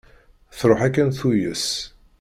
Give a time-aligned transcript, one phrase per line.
[0.59, 1.67] Truḥ akken tuyes.